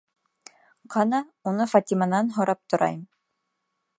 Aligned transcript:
Ҡана, 0.95 1.19
уны 1.51 1.69
Фатиманан 1.75 2.33
һорап 2.39 2.61
торайым. 2.75 3.07